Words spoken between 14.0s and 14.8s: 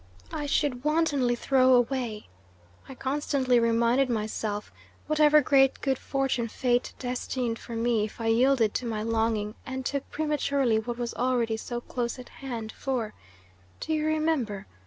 remember?